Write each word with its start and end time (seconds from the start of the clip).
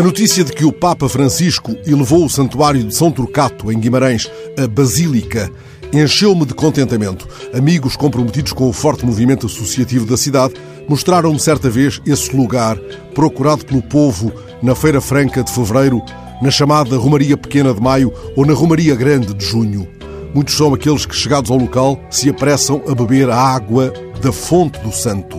A 0.00 0.02
notícia 0.02 0.42
de 0.42 0.50
que 0.54 0.64
o 0.64 0.72
Papa 0.72 1.10
Francisco 1.10 1.76
elevou 1.86 2.24
o 2.24 2.30
santuário 2.30 2.82
de 2.82 2.94
São 2.94 3.12
Turcato, 3.12 3.70
em 3.70 3.78
Guimarães, 3.78 4.30
a 4.58 4.66
Basílica, 4.66 5.52
encheu-me 5.92 6.46
de 6.46 6.54
contentamento. 6.54 7.28
Amigos 7.52 7.96
comprometidos 7.96 8.54
com 8.54 8.66
o 8.66 8.72
forte 8.72 9.04
movimento 9.04 9.44
associativo 9.44 10.06
da 10.06 10.16
cidade 10.16 10.54
mostraram-me 10.88 11.38
certa 11.38 11.68
vez 11.68 12.00
esse 12.06 12.34
lugar, 12.34 12.78
procurado 13.14 13.66
pelo 13.66 13.82
povo 13.82 14.32
na 14.62 14.74
Feira 14.74 15.02
Franca 15.02 15.44
de 15.44 15.52
Fevereiro, 15.52 16.00
na 16.40 16.50
chamada 16.50 16.96
Romaria 16.96 17.36
Pequena 17.36 17.74
de 17.74 17.82
Maio 17.82 18.10
ou 18.34 18.46
na 18.46 18.54
Romaria 18.54 18.94
Grande 18.94 19.34
de 19.34 19.44
Junho. 19.44 19.86
Muitos 20.34 20.54
são 20.54 20.72
aqueles 20.72 21.04
que, 21.04 21.14
chegados 21.14 21.50
ao 21.50 21.58
local, 21.58 22.00
se 22.08 22.30
apressam 22.30 22.80
a 22.88 22.94
beber 22.94 23.28
a 23.28 23.36
água 23.36 23.92
da 24.22 24.32
fonte 24.32 24.78
do 24.80 24.92
santo. 24.92 25.36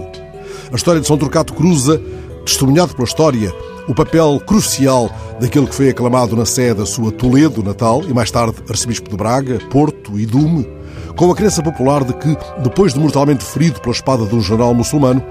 A 0.71 0.75
história 0.75 1.01
de 1.01 1.07
São 1.07 1.17
Turcato 1.17 1.51
cruza, 1.51 1.99
testemunhado 2.45 2.93
pela 2.93 3.07
história, 3.07 3.53
o 3.87 3.95
papel 3.95 4.41
crucial 4.45 5.09
daquele 5.39 5.67
que 5.67 5.75
foi 5.75 5.89
aclamado 5.89 6.35
na 6.35 6.45
sede 6.45 6.79
da 6.79 6.85
sua 6.85 7.11
Toledo 7.11 7.63
natal 7.63 8.03
e 8.03 8.13
mais 8.13 8.31
tarde 8.31 8.55
arcebispo 8.69 9.09
de 9.09 9.17
Braga, 9.17 9.59
Porto 9.69 10.19
e 10.19 10.25
Dume, 10.25 10.67
com 11.15 11.31
a 11.31 11.35
crença 11.35 11.61
popular 11.61 12.03
de 12.03 12.13
que, 12.13 12.37
depois 12.63 12.93
de 12.93 12.99
mortalmente 12.99 13.43
ferido 13.43 13.79
pela 13.81 13.93
espada 13.93 14.25
de 14.25 14.35
um 14.35 14.41
general 14.41 14.73
muçulmano, 14.73 15.23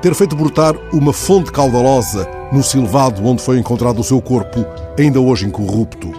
ter 0.00 0.14
feito 0.14 0.36
brotar 0.36 0.74
uma 0.92 1.12
fonte 1.12 1.50
caudalosa 1.50 2.28
no 2.52 2.62
silvado 2.62 3.24
onde 3.26 3.42
foi 3.42 3.58
encontrado 3.58 4.00
o 4.00 4.04
seu 4.04 4.20
corpo, 4.20 4.64
ainda 4.98 5.20
hoje 5.20 5.46
incorrupto. 5.46 6.12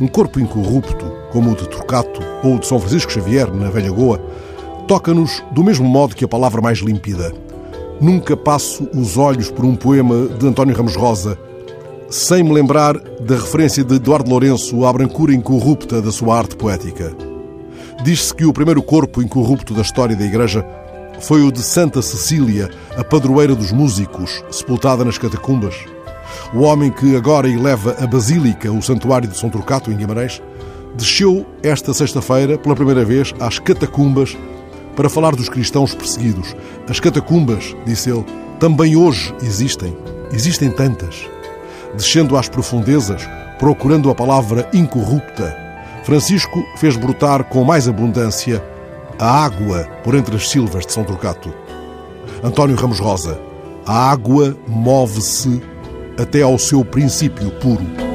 Um 0.00 0.08
corpo 0.08 0.40
incorrupto, 0.40 1.04
como 1.30 1.52
o 1.52 1.54
de 1.54 1.68
Turcato 1.68 2.20
ou 2.42 2.56
o 2.56 2.58
de 2.58 2.66
São 2.66 2.78
Francisco 2.78 3.12
Xavier, 3.12 3.52
na 3.52 3.70
Velha 3.70 3.90
Goa, 3.90 4.18
toca-nos 4.88 5.42
do 5.52 5.62
mesmo 5.62 5.86
modo 5.86 6.14
que 6.14 6.24
a 6.24 6.28
palavra 6.28 6.60
mais 6.60 6.78
límpida. 6.78 7.32
Nunca 8.00 8.36
passo 8.36 8.88
os 8.94 9.16
olhos 9.16 9.50
por 9.50 9.64
um 9.64 9.74
poema 9.74 10.26
de 10.26 10.46
António 10.46 10.76
Ramos 10.76 10.96
Rosa 10.96 11.38
sem 12.08 12.42
me 12.42 12.52
lembrar 12.52 12.98
da 13.20 13.34
referência 13.34 13.82
de 13.82 13.96
Eduardo 13.96 14.30
Lourenço 14.30 14.84
à 14.84 14.92
brancura 14.92 15.34
incorrupta 15.34 16.00
da 16.00 16.12
sua 16.12 16.38
arte 16.38 16.54
poética. 16.54 17.12
Diz-se 18.04 18.34
que 18.34 18.44
o 18.44 18.52
primeiro 18.52 18.82
corpo 18.82 19.22
incorrupto 19.22 19.74
da 19.74 19.82
história 19.82 20.14
da 20.14 20.24
Igreja 20.24 20.64
foi 21.20 21.42
o 21.42 21.50
de 21.50 21.62
Santa 21.62 22.02
Cecília, 22.02 22.70
a 22.96 23.02
padroeira 23.02 23.54
dos 23.54 23.72
músicos, 23.72 24.44
sepultada 24.50 25.04
nas 25.04 25.18
catacumbas. 25.18 25.74
O 26.54 26.60
homem 26.60 26.92
que 26.92 27.16
agora 27.16 27.48
eleva 27.48 27.96
a 27.98 28.06
Basílica, 28.06 28.70
o 28.70 28.82
Santuário 28.82 29.28
de 29.28 29.36
São 29.36 29.50
Turcato, 29.50 29.90
em 29.90 29.96
Guimarães, 29.96 30.40
desceu 30.94 31.46
esta 31.62 31.92
sexta-feira, 31.92 32.58
pela 32.58 32.76
primeira 32.76 33.04
vez, 33.04 33.34
às 33.40 33.58
catacumbas 33.58 34.36
para 34.96 35.10
falar 35.10 35.36
dos 35.36 35.48
cristãos 35.48 35.94
perseguidos. 35.94 36.56
As 36.88 36.98
catacumbas, 36.98 37.76
disse 37.84 38.10
ele, 38.10 38.24
também 38.58 38.96
hoje 38.96 39.32
existem. 39.42 39.96
Existem 40.32 40.70
tantas. 40.70 41.28
Descendo 41.94 42.36
às 42.36 42.48
profundezas, 42.48 43.22
procurando 43.58 44.10
a 44.10 44.14
palavra 44.14 44.68
incorrupta, 44.72 45.56
Francisco 46.02 46.64
fez 46.78 46.96
brotar 46.96 47.44
com 47.44 47.62
mais 47.62 47.86
abundância 47.86 48.64
a 49.18 49.44
água 49.44 49.84
por 50.02 50.14
entre 50.14 50.36
as 50.36 50.48
silvas 50.48 50.86
de 50.86 50.92
São 50.92 51.04
Turcato. 51.04 51.52
António 52.42 52.76
Ramos 52.76 52.98
Rosa, 52.98 53.40
a 53.86 54.10
água 54.10 54.56
move-se 54.66 55.62
até 56.18 56.42
ao 56.42 56.58
seu 56.58 56.84
princípio 56.84 57.50
puro. 57.60 58.05